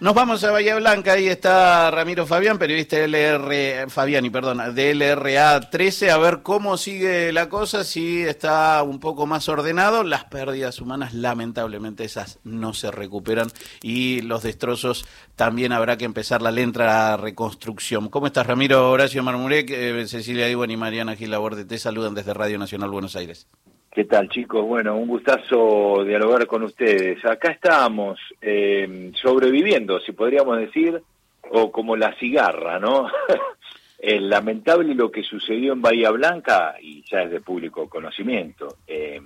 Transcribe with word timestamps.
Nos 0.00 0.14
vamos 0.14 0.44
a 0.44 0.52
Bahía 0.52 0.76
Blanca, 0.76 1.14
ahí 1.14 1.26
está 1.26 1.90
Ramiro 1.90 2.24
Fabián, 2.24 2.56
periodista 2.56 2.98
LR, 2.98 3.90
Fabiani, 3.90 4.30
de 4.30 4.94
LRA 4.94 5.58
13, 5.58 6.12
a 6.12 6.18
ver 6.18 6.42
cómo 6.44 6.76
sigue 6.76 7.32
la 7.32 7.48
cosa, 7.48 7.82
si 7.82 8.22
está 8.22 8.80
un 8.84 9.00
poco 9.00 9.26
más 9.26 9.48
ordenado, 9.48 10.04
las 10.04 10.22
pérdidas 10.26 10.80
humanas 10.80 11.14
lamentablemente 11.14 12.04
esas 12.04 12.38
no 12.44 12.74
se 12.74 12.92
recuperan 12.92 13.48
y 13.82 14.20
los 14.20 14.44
destrozos 14.44 15.04
también 15.34 15.72
habrá 15.72 15.98
que 15.98 16.04
empezar 16.04 16.42
la 16.42 16.52
lenta 16.52 17.16
reconstrucción. 17.16 18.08
¿Cómo 18.08 18.28
estás 18.28 18.46
Ramiro? 18.46 18.92
Horacio 18.92 19.24
Marmurek, 19.24 19.68
eh, 19.70 20.06
Cecilia 20.06 20.46
Diwan 20.46 20.70
y 20.70 20.76
Mariana 20.76 21.16
Gilaborde 21.16 21.64
te 21.64 21.76
saludan 21.76 22.14
desde 22.14 22.34
Radio 22.34 22.56
Nacional 22.56 22.90
Buenos 22.90 23.16
Aires. 23.16 23.48
¿Qué 23.90 24.04
tal, 24.04 24.28
chicos? 24.28 24.64
Bueno, 24.64 24.96
un 24.96 25.08
gustazo 25.08 26.04
dialogar 26.04 26.46
con 26.46 26.62
ustedes. 26.62 27.24
Acá 27.24 27.50
estamos 27.50 28.18
eh, 28.40 29.10
sobreviviendo, 29.14 29.98
si 30.00 30.12
podríamos 30.12 30.58
decir, 30.58 31.02
o 31.50 31.72
como 31.72 31.96
la 31.96 32.14
cigarra, 32.16 32.78
¿no? 32.78 33.08
Es 34.00 34.22
lamentable 34.22 34.94
lo 34.94 35.10
que 35.10 35.24
sucedió 35.24 35.72
en 35.72 35.82
Bahía 35.82 36.12
Blanca, 36.12 36.76
y 36.80 37.02
ya 37.10 37.22
es 37.22 37.32
de 37.32 37.40
público 37.40 37.88
conocimiento. 37.88 38.76
Eh, 38.86 39.20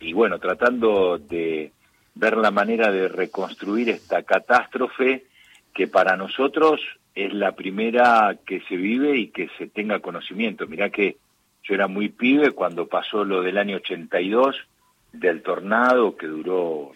y 0.00 0.14
bueno, 0.14 0.38
tratando 0.38 1.18
de 1.18 1.70
ver 2.14 2.38
la 2.38 2.50
manera 2.50 2.90
de 2.90 3.08
reconstruir 3.08 3.90
esta 3.90 4.22
catástrofe 4.22 5.26
que 5.74 5.86
para 5.86 6.16
nosotros 6.16 6.80
es 7.14 7.34
la 7.34 7.52
primera 7.52 8.38
que 8.46 8.62
se 8.62 8.76
vive 8.76 9.18
y 9.18 9.28
que 9.28 9.50
se 9.58 9.66
tenga 9.66 10.00
conocimiento. 10.00 10.66
Mirá 10.66 10.88
que 10.88 11.18
yo 11.64 11.74
era 11.74 11.88
muy 11.88 12.10
pibe 12.10 12.52
cuando 12.52 12.86
pasó 12.86 13.24
lo 13.24 13.42
del 13.42 13.58
año 13.58 13.76
82, 13.76 14.56
del 15.12 15.42
tornado 15.42 16.16
que 16.16 16.26
duró 16.26 16.92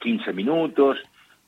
15 0.00 0.32
minutos, 0.32 0.98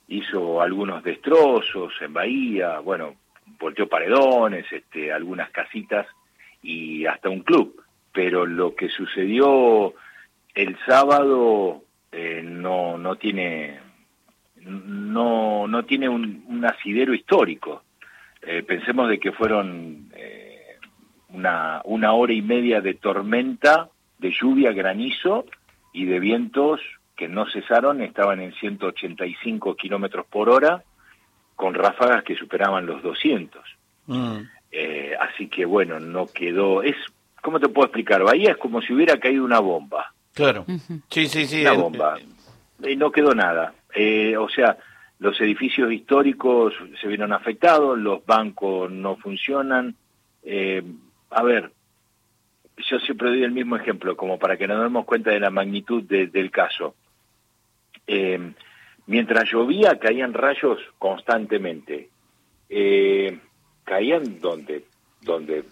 hizo 0.09 0.61
algunos 0.61 1.03
destrozos 1.03 1.93
en 2.01 2.13
Bahía, 2.13 2.81
bueno, 2.81 3.15
volteó 3.59 3.89
paredones, 3.89 4.67
este, 4.71 5.13
algunas 5.13 5.51
casitas 5.51 6.07
y 6.63 7.07
hasta 7.07 7.29
un 7.29 7.41
club. 7.41 7.83
Pero 8.13 8.47
lo 8.47 8.75
que 8.75 8.89
sucedió 8.89 9.95
el 10.55 10.77
sábado 10.87 11.83
eh, 12.13 12.43
no, 12.43 12.97
no 12.99 13.17
tiene 13.17 13.79
no, 14.67 15.69
no 15.69 15.85
tiene 15.85 16.09
un, 16.09 16.65
asidero 16.65 17.15
histórico. 17.15 17.83
Eh, 18.43 18.63
pensemos 18.63 19.09
de 19.09 19.19
que 19.19 19.33
fueron 19.33 20.09
eh, 20.15 20.46
una, 21.37 21.83
una 21.85 22.15
hora 22.15 22.33
y 22.33 22.41
media 22.41 22.81
de 22.81 22.95
tormenta, 22.95 23.91
de 24.19 24.33
lluvia, 24.33 24.73
granizo 24.73 25.45
y 25.93 26.07
de 26.07 26.19
vientos 26.19 26.81
que 27.15 27.29
no 27.29 27.47
cesaron, 27.51 28.03
estaban 28.03 28.41
en 28.41 28.53
185 28.55 29.77
kilómetros 29.77 30.27
por 30.27 30.49
hora, 30.49 30.83
con 31.55 31.75
ráfagas 31.75 32.25
que 32.25 32.37
superaban 32.37 32.87
los 32.87 33.03
200. 33.03 33.63
Mm. 34.07 34.37
Eh, 34.73 35.15
así 35.21 35.49
que 35.49 35.65
bueno, 35.65 36.01
no 36.01 36.27
quedó. 36.27 36.83
Es, 36.83 36.97
¿Cómo 37.43 37.61
te 37.61 37.69
puedo 37.69 37.87
explicar? 37.87 38.23
Bahía 38.23 38.53
es 38.53 38.57
como 38.59 38.81
si 38.83 38.93
hubiera 38.93 39.19
caído 39.19 39.45
una 39.45 39.61
bomba. 39.61 40.13
Claro. 40.35 40.67
Sí, 41.09 41.27
sí, 41.27 41.47
sí. 41.47 41.63
Una 41.63 41.73
bomba. 41.73 42.19
Y 42.83 42.97
no 42.97 43.11
quedó 43.11 43.35
nada. 43.35 43.73
Eh, 43.95 44.37
o 44.37 44.49
sea, 44.49 44.77
los 45.19 45.41
edificios 45.41 45.91
históricos 45.91 46.75
se 47.01 47.09
vieron 47.09 47.33
afectados, 47.33 47.99
los 47.99 48.25
bancos 48.27 48.91
no 48.91 49.17
funcionan. 49.17 49.95
A 51.31 51.43
ver, 51.43 51.73
yo 52.77 52.99
siempre 53.01 53.29
doy 53.29 53.43
el 53.43 53.53
mismo 53.53 53.77
ejemplo, 53.77 54.17
como 54.17 54.39
para 54.39 54.57
que 54.57 54.67
nos 54.67 54.83
demos 54.83 55.05
cuenta 55.05 55.31
de 55.31 55.41
la 55.41 55.51
magnitud 55.51 56.03
del 56.03 56.51
caso. 56.51 56.95
Eh, 58.07 58.53
mientras 59.07 59.51
llovía, 59.51 59.99
caían 59.99 60.35
rayos 60.35 60.79
constantemente. 60.99 62.11
Eh, 62.69 63.39
caían 63.85 64.41
donde, 64.41 64.85
donde, 65.23 65.65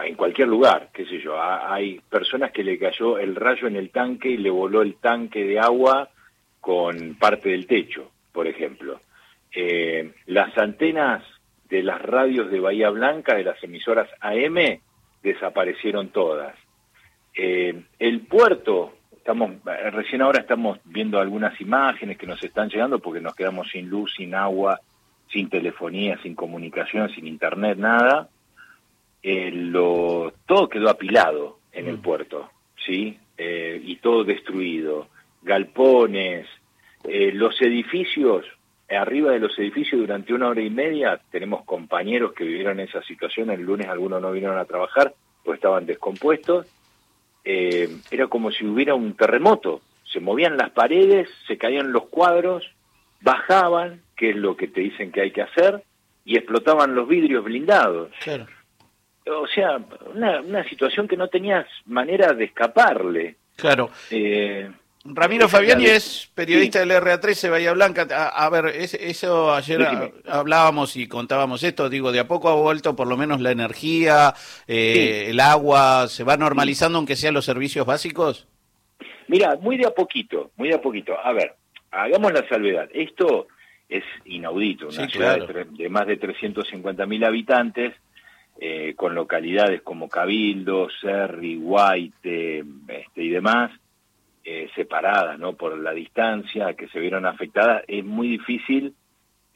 en 0.00 0.14
cualquier 0.14 0.48
lugar, 0.48 0.90
qué 0.92 1.04
sé 1.04 1.20
yo. 1.20 1.40
Hay 1.40 2.00
personas 2.08 2.52
que 2.52 2.64
le 2.64 2.78
cayó 2.78 3.18
el 3.18 3.34
rayo 3.34 3.66
en 3.66 3.76
el 3.76 3.90
tanque 3.90 4.30
y 4.30 4.36
le 4.36 4.50
voló 4.50 4.82
el 4.82 4.96
tanque 4.96 5.44
de 5.44 5.58
agua 5.58 6.08
con 6.60 7.14
parte 7.16 7.50
del 7.50 7.66
techo, 7.66 8.10
por 8.32 8.46
ejemplo. 8.46 9.00
Eh, 9.54 10.12
las 10.26 10.56
antenas 10.58 11.22
de 11.68 11.82
las 11.82 12.00
radios 12.00 12.50
de 12.50 12.60
Bahía 12.60 12.90
Blanca, 12.90 13.34
de 13.34 13.44
las 13.44 13.62
emisoras 13.62 14.08
AM, 14.20 14.80
desaparecieron 15.22 16.08
todas. 16.08 16.54
Eh, 17.34 17.82
el 17.98 18.20
puerto, 18.22 18.94
estamos 19.16 19.52
recién 19.92 20.22
ahora 20.22 20.40
estamos 20.40 20.78
viendo 20.84 21.20
algunas 21.20 21.60
imágenes 21.60 22.16
que 22.16 22.26
nos 22.26 22.42
están 22.42 22.68
llegando 22.68 22.98
porque 22.98 23.20
nos 23.20 23.34
quedamos 23.34 23.68
sin 23.70 23.88
luz, 23.88 24.14
sin 24.16 24.34
agua, 24.34 24.80
sin 25.30 25.48
telefonía, 25.50 26.18
sin 26.22 26.34
comunicación, 26.34 27.10
sin 27.10 27.26
internet, 27.26 27.76
nada. 27.78 28.28
Eh, 29.22 29.50
lo, 29.52 30.32
todo 30.46 30.68
quedó 30.68 30.88
apilado 30.88 31.58
en 31.72 31.88
el 31.88 31.98
mm. 31.98 32.02
puerto, 32.02 32.50
¿sí? 32.84 33.18
Eh, 33.36 33.80
y 33.84 33.96
todo 33.96 34.24
destruido. 34.24 35.08
Galpones, 35.42 36.46
los 37.04 37.60
edificios, 37.62 38.44
arriba 38.88 39.32
de 39.32 39.40
los 39.40 39.58
edificios 39.58 40.00
durante 40.00 40.32
una 40.32 40.48
hora 40.48 40.62
y 40.62 40.70
media 40.70 41.20
tenemos 41.30 41.64
compañeros 41.64 42.32
que 42.32 42.44
vivieron 42.44 42.78
esa 42.80 43.02
situación, 43.02 43.50
el 43.50 43.62
lunes 43.62 43.88
algunos 43.88 44.22
no 44.22 44.32
vinieron 44.32 44.58
a 44.58 44.64
trabajar, 44.64 45.14
pues 45.44 45.56
estaban 45.56 45.86
descompuestos, 45.86 46.66
eh, 47.44 47.88
era 48.10 48.26
como 48.28 48.50
si 48.50 48.64
hubiera 48.66 48.94
un 48.94 49.14
terremoto, 49.14 49.80
se 50.04 50.20
movían 50.20 50.56
las 50.56 50.70
paredes, 50.70 51.28
se 51.46 51.58
caían 51.58 51.92
los 51.92 52.06
cuadros, 52.06 52.70
bajaban, 53.20 54.02
que 54.16 54.30
es 54.30 54.36
lo 54.36 54.56
que 54.56 54.68
te 54.68 54.80
dicen 54.80 55.12
que 55.12 55.22
hay 55.22 55.30
que 55.30 55.42
hacer, 55.42 55.82
y 56.24 56.36
explotaban 56.36 56.94
los 56.94 57.08
vidrios 57.08 57.44
blindados. 57.44 58.10
O 59.28 59.46
sea, 59.48 59.78
una, 60.14 60.40
una 60.40 60.68
situación 60.68 61.08
que 61.08 61.16
no 61.16 61.28
tenías 61.28 61.66
manera 61.86 62.32
de 62.32 62.44
escaparle. 62.44 63.36
Claro. 63.56 63.90
Eh, 64.10 64.70
Ramiro 65.14 65.48
Fabiani 65.48 65.86
es 65.86 66.30
periodista 66.34 66.80
del 66.80 66.90
RA13 66.90 67.50
Bahía 67.50 67.72
Blanca. 67.72 68.06
A, 68.28 68.48
ver, 68.50 68.66
eso 68.66 69.52
ayer 69.54 70.12
hablábamos 70.26 70.96
y 70.96 71.06
contábamos 71.06 71.62
esto. 71.62 71.88
Digo, 71.88 72.12
de 72.12 72.20
a 72.20 72.28
poco 72.28 72.48
ha 72.48 72.54
vuelto 72.54 72.96
por 72.96 73.06
lo 73.06 73.16
menos 73.16 73.40
la 73.40 73.50
energía, 73.50 74.34
eh, 74.66 75.26
el 75.28 75.40
agua, 75.40 76.08
¿se 76.08 76.24
va 76.24 76.36
normalizando 76.36 76.98
aunque 76.98 77.16
sean 77.16 77.34
los 77.34 77.44
servicios 77.44 77.86
básicos? 77.86 78.46
Mira, 79.28 79.56
muy 79.56 79.76
de 79.76 79.86
a 79.86 79.90
poquito, 79.90 80.50
muy 80.56 80.68
de 80.68 80.76
a 80.76 80.80
poquito. 80.80 81.16
A 81.22 81.32
ver, 81.32 81.54
hagamos 81.90 82.32
la 82.32 82.48
salvedad. 82.48 82.88
Esto 82.92 83.48
es 83.88 84.04
inaudito, 84.24 84.88
una 84.88 85.08
ciudad 85.08 85.46
de, 85.46 85.88
más 85.88 86.06
de 86.06 86.16
350 86.16 87.06
mil 87.06 87.24
habitantes, 87.24 87.94
eh, 88.60 88.94
con 88.96 89.14
localidades 89.14 89.82
como 89.82 90.08
Cabildo, 90.08 90.88
Serri, 91.00 91.56
Guaite 91.56 92.64
este, 92.88 93.22
y 93.22 93.28
demás 93.28 93.70
eh, 94.48 94.70
separadas 94.76 95.40
¿no? 95.40 95.54
por 95.54 95.76
la 95.76 95.90
distancia 95.90 96.74
que 96.74 96.86
se 96.86 97.00
vieron 97.00 97.26
afectadas, 97.26 97.82
es 97.88 98.04
muy 98.04 98.28
difícil 98.28 98.94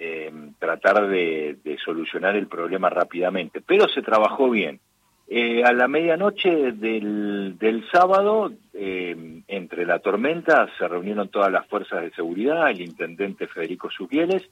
eh, 0.00 0.32
tratar 0.58 1.06
de, 1.06 1.78
solucionar 1.84 2.34
el 2.34 2.48
problema 2.48 2.90
rápidamente, 2.90 3.60
pero 3.60 3.88
se 3.88 4.02
trabajó 4.02 4.50
bien. 4.50 4.80
Eh, 5.28 5.62
a 5.62 5.72
la 5.72 5.86
medianoche 5.86 6.72
del, 6.72 7.84
sábado, 7.92 8.50
entre 8.72 9.86
la 9.86 10.00
tormenta, 10.00 10.66
se 10.76 10.88
reunieron 10.88 11.28
todas 11.28 11.52
las 11.52 11.68
fuerzas 11.68 12.02
de 12.02 12.10
seguridad, 12.10 12.68
el 12.68 12.80
intendente 12.80 13.46
Federico 13.46 13.90
Subieles, 13.90 14.42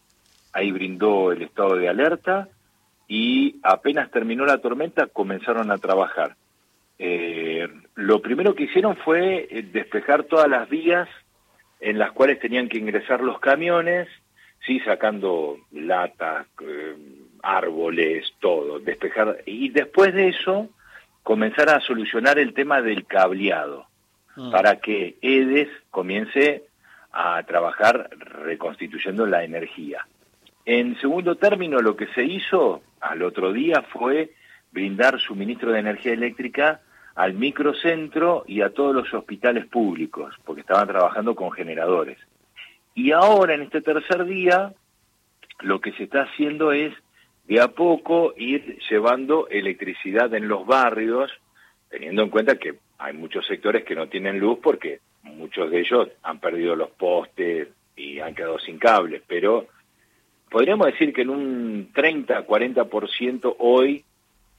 ahí 0.53 0.71
brindó 0.71 1.33
el 1.33 1.43
estado 1.43 1.75
de 1.75 1.89
alerta 1.89 2.47
y 3.09 3.57
apenas 3.65 4.13
terminó 4.13 4.47
la 4.47 4.59
tormenta 4.59 5.09
comenzaron 5.09 5.73
a 5.73 5.79
trabajar. 5.79 6.37
Lo 7.99 8.23
primero 8.23 8.55
que 8.55 8.63
hicieron 8.63 8.97
fue 8.99 9.49
eh, 9.51 9.63
despejar 9.73 10.23
todas 10.23 10.49
las 10.49 10.69
vías 10.69 11.09
en 11.81 11.99
las 11.99 12.13
cuales 12.13 12.39
tenían 12.39 12.69
que 12.69 12.79
ingresar 12.79 13.21
los 13.23 13.41
camiones, 13.41 14.07
sí, 14.65 14.79
sacando 14.79 15.59
latas, 15.73 16.47
eh, 16.65 16.95
árboles, 17.43 18.25
todo, 18.39 18.79
despejar. 18.79 19.39
Y 19.47 19.71
después 19.71 20.15
de 20.15 20.29
eso, 20.29 20.69
comenzar 21.25 21.71
a 21.71 21.81
solucionar 21.81 22.39
el 22.39 22.55
tema 22.55 22.81
del 22.83 23.05
cableado, 23.05 23.87
ah. 24.37 24.49
para 24.53 24.77
que 24.77 25.17
EDES 25.21 25.69
comience 25.91 26.67
a 27.11 27.43
trabajar 27.43 28.11
reconstituyendo 28.45 29.27
la 29.27 29.43
energía. 29.43 30.07
En 30.65 30.97
segundo 31.01 31.35
término, 31.35 31.81
lo 31.81 31.97
que 31.97 32.07
se 32.15 32.23
hizo 32.23 32.81
al 33.01 33.23
otro 33.25 33.53
día 33.53 33.83
fue 33.93 34.31
brindar 34.71 35.19
suministro 35.19 35.73
de 35.73 35.81
energía 35.81 36.13
eléctrica 36.13 36.83
al 37.19 37.35
microcentro 37.35 38.45
y 38.47 38.61
a 38.61 38.71
todos 38.71 38.95
los 38.95 39.13
hospitales 39.13 39.67
públicos, 39.67 40.37
porque 40.45 40.61
estaban 40.61 40.87
trabajando 40.87 41.35
con 41.35 41.51
generadores. 41.51 42.17
Y 42.95 43.11
ahora, 43.11 43.55
en 43.55 43.63
este 43.63 43.81
tercer 43.81 44.25
día, 44.25 44.73
lo 45.59 45.81
que 45.81 45.91
se 45.95 46.05
está 46.05 46.23
haciendo 46.23 46.71
es, 46.71 46.95
de 47.49 47.61
a 47.61 47.67
poco, 47.67 48.35
ir 48.37 48.79
llevando 48.89 49.49
electricidad 49.49 50.33
en 50.33 50.47
los 50.47 50.65
barrios, 50.65 51.33
teniendo 51.91 52.23
en 52.23 52.31
cuenta 52.31 52.57
que 52.57 52.77
hay 52.99 53.15
muchos 53.15 53.45
sectores 53.49 53.83
que 53.83 53.97
no 53.97 54.07
tienen 54.07 54.39
luz 54.39 54.61
porque 54.63 55.01
muchos 55.25 55.73
de 55.73 55.81
ellos 55.81 56.09
han 56.23 56.39
perdido 56.39 56.77
los 56.77 56.91
postes 56.91 57.67
y 57.97 58.21
han 58.21 58.37
quedado 58.37 58.61
sin 58.61 58.79
cables, 58.79 59.23
pero 59.27 59.67
podríamos 60.49 60.87
decir 60.87 61.13
que 61.13 61.23
en 61.23 61.31
un 61.31 61.93
30-40% 61.93 63.57
hoy 63.59 64.05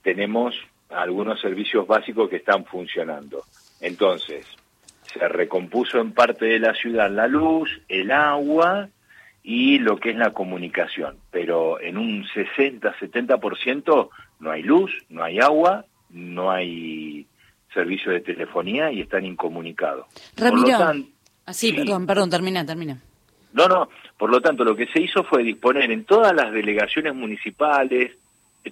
tenemos 0.03 0.55
algunos 0.89 1.39
servicios 1.39 1.87
básicos 1.87 2.29
que 2.29 2.37
están 2.37 2.65
funcionando. 2.65 3.43
Entonces, 3.81 4.45
se 5.03 5.27
recompuso 5.27 5.99
en 5.99 6.13
parte 6.13 6.45
de 6.45 6.59
la 6.59 6.73
ciudad 6.73 7.09
la 7.09 7.27
luz, 7.27 7.69
el 7.87 8.11
agua 8.11 8.89
y 9.43 9.79
lo 9.79 9.97
que 9.97 10.11
es 10.11 10.17
la 10.17 10.31
comunicación, 10.31 11.17
pero 11.31 11.79
en 11.79 11.97
un 11.97 12.25
60-70% 12.25 14.09
no 14.39 14.51
hay 14.51 14.63
luz, 14.63 14.91
no 15.09 15.23
hay 15.23 15.39
agua, 15.39 15.85
no 16.09 16.51
hay 16.51 17.25
servicio 17.73 18.11
de 18.11 18.21
telefonía 18.21 18.91
y 18.91 19.01
están 19.01 19.25
incomunicados. 19.25 20.05
Ramiro, 20.35 20.77
ah, 21.45 21.53
sí, 21.53 21.73
perdón, 21.73 22.05
perdón, 22.05 22.29
termina, 22.29 22.65
termina. 22.65 22.99
No, 23.53 23.67
no, 23.67 23.89
por 24.17 24.29
lo 24.29 24.41
tanto 24.41 24.63
lo 24.63 24.75
que 24.75 24.87
se 24.87 25.01
hizo 25.01 25.23
fue 25.23 25.43
disponer 25.43 25.89
en 25.91 26.05
todas 26.05 26.33
las 26.33 26.51
delegaciones 26.51 27.15
municipales, 27.15 28.11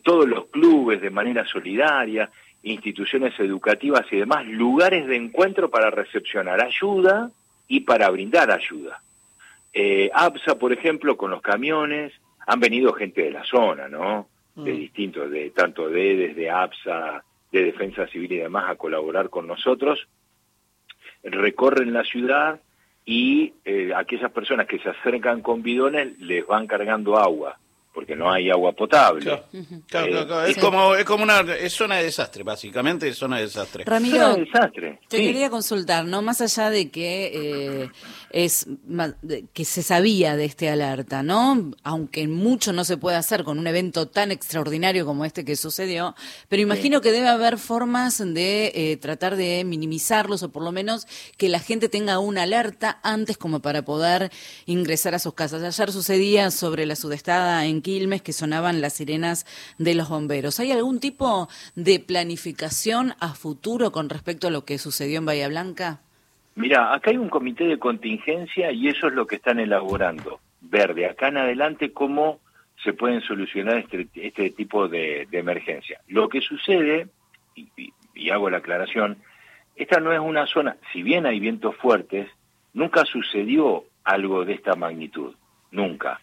todos 0.04 0.28
los 0.28 0.48
clubes 0.48 1.02
de 1.02 1.10
manera 1.10 1.46
solidaria, 1.46 2.30
instituciones 2.64 3.40
educativas 3.40 4.06
y 4.12 4.18
demás, 4.18 4.46
lugares 4.46 5.08
de 5.08 5.16
encuentro 5.16 5.70
para 5.70 5.90
recepcionar 5.90 6.62
ayuda 6.62 7.32
y 7.68 7.82
para 7.82 8.10
brindar 8.10 8.52
ayuda. 8.52 9.02
Eh, 9.74 10.10
APSA, 10.14 10.58
por 10.58 10.74
ejemplo, 10.74 11.18
con 11.18 11.32
los 11.32 11.42
camiones, 11.42 12.14
han 12.46 12.60
venido 12.60 12.94
gente 12.94 13.24
de 13.24 13.32
la 13.32 13.44
zona, 13.44 13.88
¿no? 13.88 14.28
De 14.56 14.74
mm. 14.74 14.78
distintos, 14.78 15.32
de 15.32 15.50
tanto 15.52 15.90
de 15.90 16.16
desde 16.16 16.50
APSA, 16.50 17.24
de 17.52 17.64
Defensa 17.64 18.08
Civil 18.08 18.32
y 18.32 18.38
demás, 18.38 18.70
a 18.70 18.76
colaborar 18.76 19.30
con 19.30 19.48
nosotros. 19.48 20.08
Recorren 21.24 21.94
la 21.94 22.04
ciudad 22.04 22.60
y 23.06 23.54
eh, 23.66 23.92
aquellas 23.96 24.32
personas 24.32 24.68
que 24.68 24.80
se 24.80 24.90
acercan 24.90 25.42
con 25.42 25.62
bidones 25.62 26.20
les 26.20 26.46
van 26.46 26.68
cargando 26.68 27.18
agua 27.18 27.58
porque 27.98 28.16
no 28.16 28.32
hay 28.32 28.52
agua 28.52 28.74
potable. 28.74 29.42
Claro, 29.88 30.12
claro, 30.12 30.46
eh, 30.46 30.52
Es, 30.52 30.58
como, 30.60 30.94
es 30.94 31.04
como 31.04 31.24
una 31.24 31.40
es 31.60 31.74
zona 31.74 31.96
de 31.96 32.04
desastre, 32.04 32.44
básicamente 32.44 33.08
es 33.08 33.18
zona 33.18 33.38
de 33.38 33.46
desastre. 33.46 33.86
Ramiro, 33.86 34.36
desastre. 34.36 35.00
te 35.08 35.18
quería 35.18 35.50
consultar, 35.50 36.06
¿no? 36.06 36.22
Más 36.22 36.40
allá 36.42 36.70
de 36.70 36.92
que 36.92 37.32
eh, 37.34 37.90
es 38.30 38.68
que 39.52 39.66
se 39.66 39.82
sabía 39.82 40.36
de 40.36 40.46
este 40.46 40.70
alerta, 40.70 41.24
¿no? 41.24 41.72
Aunque 41.82 42.28
mucho 42.28 42.72
no 42.72 42.84
se 42.84 42.98
puede 42.98 43.18
hacer 43.18 43.44
con 43.44 43.58
un 43.58 43.66
evento 43.66 44.08
tan 44.08 44.32
extraordinario 44.32 45.04
como 45.04 45.26
este 45.26 45.44
que 45.44 45.56
sucedió, 45.56 46.14
pero 46.50 46.62
imagino 46.62 47.02
que 47.02 47.12
debe 47.12 47.30
haber 47.30 47.58
formas 47.58 48.20
de 48.20 48.74
eh, 48.76 48.98
tratar 48.98 49.36
de 49.38 49.64
minimizarlos 49.66 50.44
o 50.44 50.52
por 50.52 50.62
lo 50.62 50.72
menos 50.72 51.08
que 51.36 51.50
la 51.50 51.60
gente 51.60 51.90
tenga 51.90 52.20
una 52.20 52.44
alerta 52.44 53.00
antes 53.02 53.40
como 53.40 53.60
para 53.60 53.84
poder 53.84 54.32
ingresar 54.68 55.16
a 55.16 55.20
sus 55.20 55.34
casas. 55.34 55.64
Ayer 55.64 55.92
sucedía 55.92 56.52
sobre 56.52 56.86
la 56.86 56.96
sudestada 56.96 57.66
en 57.66 57.87
Quilmes 57.88 58.22
que 58.22 58.34
sonaban 58.34 58.82
las 58.82 58.96
sirenas 58.96 59.46
de 59.78 59.96
los 59.96 60.10
bomberos. 60.10 60.60
¿Hay 60.60 60.74
algún 60.74 61.00
tipo 61.00 61.48
de 61.78 62.02
planificación 62.02 63.14
a 63.22 63.30
futuro 63.30 63.94
con 63.94 64.10
respecto 64.10 64.50
a 64.50 64.52
lo 64.52 64.66
que 64.66 64.78
sucedió 64.78 65.20
en 65.20 65.26
Bahía 65.26 65.48
Blanca? 65.48 66.02
Mira, 66.56 66.94
acá 66.94 67.12
hay 67.12 67.18
un 67.18 67.30
comité 67.30 67.64
de 67.64 67.80
contingencia 67.80 68.74
y 68.74 68.90
eso 68.90 69.08
es 69.08 69.14
lo 69.14 69.26
que 69.26 69.38
están 69.38 69.62
elaborando. 69.62 70.42
Ver 70.60 70.96
de 70.96 71.06
acá 71.06 71.30
en 71.30 71.38
adelante 71.38 71.94
cómo 71.94 72.42
se 72.84 72.92
pueden 72.92 73.22
solucionar 73.22 73.78
este, 73.78 74.10
este 74.16 74.50
tipo 74.50 74.90
de, 74.90 75.26
emergencia. 75.32 76.02
Lo 76.10 76.28
que 76.28 76.42
sucede, 76.42 77.08
y, 77.56 77.70
y 78.14 78.30
hago 78.32 78.50
la 78.50 78.58
aclaración, 78.58 79.20
esta 79.78 80.02
no 80.02 80.12
es 80.12 80.20
una 80.20 80.46
zona, 80.46 80.76
si 80.92 81.04
bien 81.04 81.26
hay 81.26 81.40
vientos 81.40 81.74
fuertes, 81.78 82.28
nunca 82.74 83.06
sucedió 83.06 83.86
algo 84.04 84.44
de 84.44 84.56
esta 84.56 84.76
magnitud, 84.76 85.36
nunca. 85.72 86.20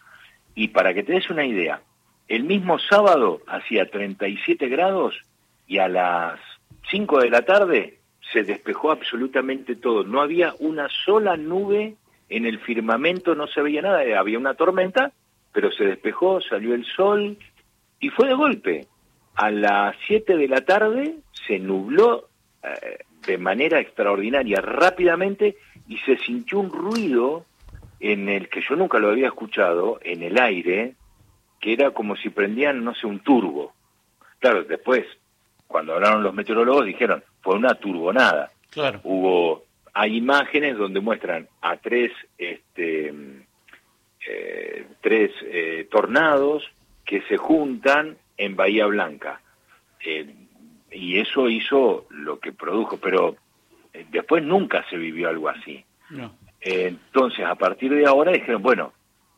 Y 0.55 0.69
para 0.69 0.93
que 0.93 1.03
te 1.03 1.13
des 1.13 1.29
una 1.29 1.45
idea, 1.45 1.81
el 2.27 2.43
mismo 2.43 2.79
sábado 2.79 3.41
hacía 3.45 3.89
37 3.89 4.67
grados 4.69 5.15
y 5.67 5.77
a 5.77 5.87
las 5.87 6.39
5 6.89 7.19
de 7.19 7.29
la 7.29 7.43
tarde 7.43 7.99
se 8.31 8.43
despejó 8.43 8.91
absolutamente 8.91 9.75
todo. 9.75 10.03
No 10.03 10.21
había 10.21 10.55
una 10.59 10.87
sola 11.05 11.37
nube 11.37 11.95
en 12.29 12.45
el 12.45 12.59
firmamento, 12.59 13.35
no 13.35 13.47
se 13.47 13.61
veía 13.61 13.81
nada. 13.81 14.01
Había 14.19 14.39
una 14.39 14.55
tormenta, 14.55 15.11
pero 15.51 15.71
se 15.71 15.85
despejó, 15.85 16.41
salió 16.41 16.73
el 16.73 16.85
sol 16.85 17.37
y 17.99 18.09
fue 18.09 18.27
de 18.27 18.33
golpe. 18.33 18.87
A 19.35 19.51
las 19.51 19.95
7 20.07 20.37
de 20.37 20.47
la 20.47 20.61
tarde 20.61 21.15
se 21.47 21.59
nubló 21.59 22.29
eh, 22.63 22.99
de 23.27 23.37
manera 23.37 23.79
extraordinaria, 23.79 24.61
rápidamente, 24.61 25.57
y 25.87 25.97
se 25.99 26.17
sintió 26.17 26.59
un 26.59 26.71
ruido 26.71 27.45
en 27.99 28.29
el 28.29 28.49
que 28.49 28.61
yo 28.61 28.75
nunca 28.75 28.99
lo 28.99 29.09
había 29.09 29.27
escuchado, 29.27 29.99
en 30.03 30.23
el 30.23 30.39
aire, 30.39 30.95
que 31.59 31.73
era 31.73 31.91
como 31.91 32.15
si 32.15 32.29
prendían, 32.29 32.83
no 32.83 32.93
sé, 32.93 33.07
un 33.07 33.19
turbo. 33.19 33.73
Claro, 34.39 34.63
después, 34.63 35.05
cuando 35.67 35.93
hablaron 35.93 36.23
los 36.23 36.33
meteorólogos, 36.33 36.85
dijeron, 36.85 37.23
fue 37.41 37.55
una 37.55 37.75
turbonada. 37.75 38.51
Claro. 38.69 38.99
Hubo, 39.03 39.63
hay 39.93 40.17
imágenes 40.17 40.77
donde 40.77 40.99
muestran 40.99 41.47
a 41.61 41.77
tres, 41.77 42.11
este, 42.37 43.13
eh, 44.27 44.87
tres 45.01 45.31
eh, 45.43 45.87
tornados 45.89 46.63
que 47.05 47.21
se 47.23 47.37
juntan 47.37 48.17
en 48.37 48.55
Bahía 48.55 48.85
Blanca. 48.87 49.41
Eh, 50.05 50.35
y 50.91 51.19
eso 51.19 51.49
hizo 51.49 52.05
lo 52.09 52.39
que 52.39 52.51
produjo, 52.51 52.97
pero 52.97 53.35
después 54.11 54.43
nunca 54.43 54.85
se 54.89 54.97
vivió 54.97 55.29
algo 55.29 55.49
así. 55.49 55.83
No. 56.09 56.33
Entonces, 56.65 57.45
a 57.45 57.53
partir 57.53 57.93
de 57.93 58.07
ahora 58.07 58.31
dijeron, 58.31 58.63
bueno, 58.63 58.91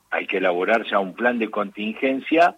hay 0.10 0.26
que 0.26 0.38
elaborar 0.38 0.86
ya 0.90 1.00
un 1.00 1.14
plan 1.14 1.38
de 1.38 1.52
contingencia 1.52 2.56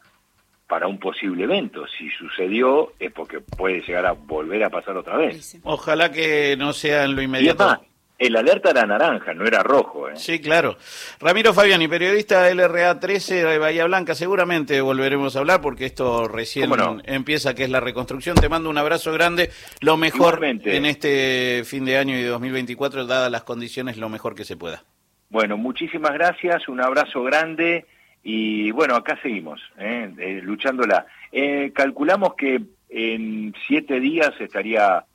para 0.68 0.88
un 0.88 1.00
posible 1.00 1.46
evento. 1.46 1.86
Si 1.88 2.08
sucedió 2.12 2.94
es 3.00 3.12
porque 3.12 3.40
puede 3.40 3.82
llegar 3.82 4.06
a 4.06 4.12
volver 4.12 4.64
a 4.64 4.70
pasar 4.70 4.96
otra 4.96 5.18
vez. 5.18 5.60
Ojalá 5.64 6.12
que 6.12 6.56
no 6.56 6.72
sea 6.74 7.06
en 7.06 7.16
lo 7.16 7.24
inmediato. 7.24 7.82
El 8.20 8.36
alerta 8.36 8.72
era 8.72 8.86
naranja, 8.86 9.34
no 9.34 9.46
era 9.46 9.64
rojo. 9.64 10.10
¿eh? 10.10 10.18
Sí, 10.18 10.40
claro. 10.40 10.78
Ramiro 11.22 11.54
Fabiani, 11.54 11.88
periodista 11.88 12.54
LRA 12.54 13.00
13 13.00 13.46
de 13.46 13.58
Bahía 13.58 13.86
Blanca, 13.86 14.14
seguramente 14.14 14.82
volveremos 14.82 15.36
a 15.36 15.40
hablar 15.40 15.62
porque 15.62 15.86
esto 15.86 16.28
recién 16.28 16.70
empieza, 17.06 17.56
que 17.56 17.64
es 17.64 17.70
la 17.70 17.80
reconstrucción. 17.80 18.36
Te 18.36 18.50
mando 18.50 18.70
un 18.70 18.78
abrazo 18.78 19.14
grande, 19.14 19.52
lo 19.80 19.96
mejor 19.96 20.44
en 20.44 20.86
este 20.86 21.64
fin 21.64 21.86
de 21.86 21.98
año 21.98 22.18
y 22.18 22.24
de 22.24 22.28
2024, 22.28 23.06
dadas 23.06 23.32
las 23.32 23.44
condiciones, 23.44 23.96
lo 23.96 24.10
mejor 24.10 24.36
que 24.36 24.44
se 24.44 24.58
pueda. 24.58 24.84
Bueno, 25.30 25.56
muchísimas 25.56 26.12
gracias, 26.12 26.68
un 26.68 26.82
abrazo 26.82 27.24
grande 27.24 27.86
y 28.22 28.72
bueno, 28.72 28.96
acá 28.96 29.18
seguimos, 29.22 29.62
¿eh? 29.78 30.12
Eh, 30.18 30.42
luchándola. 30.44 31.06
Eh, 31.32 31.72
calculamos 31.74 32.34
que 32.36 32.60
en 32.90 33.54
siete 33.68 34.00
días 34.00 34.32
estaría 34.40 35.06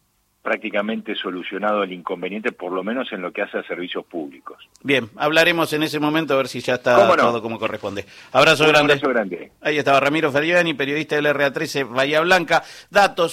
prácticamente 0.44 1.14
solucionado 1.14 1.82
el 1.82 1.92
inconveniente, 1.92 2.52
por 2.52 2.70
lo 2.70 2.84
menos 2.84 3.10
en 3.12 3.22
lo 3.22 3.32
que 3.32 3.40
hace 3.40 3.56
a 3.56 3.62
servicios 3.62 4.04
públicos. 4.04 4.58
Bien, 4.82 5.08
hablaremos 5.16 5.72
en 5.72 5.84
ese 5.84 5.98
momento 5.98 6.34
a 6.34 6.36
ver 6.36 6.48
si 6.48 6.60
ya 6.60 6.74
está 6.74 7.16
todo 7.16 7.40
como 7.40 7.58
corresponde. 7.58 8.04
Abrazo 8.30 8.68
grande. 8.68 8.92
Abrazo 8.92 9.08
grande. 9.08 9.52
Ahí 9.62 9.78
estaba 9.78 9.98
Ramiro 10.00 10.30
Feriani, 10.30 10.74
periodista 10.74 11.16
del 11.16 11.28
RA13 11.28 11.88
Bahía 11.88 12.20
Blanca. 12.20 12.62
Datos 12.90 13.32